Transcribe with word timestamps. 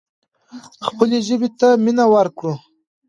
خپلې 0.85 1.17
ژبې 1.27 1.49
ته 1.59 1.67
مینه 1.83 2.05
ورکړو. 2.13 2.53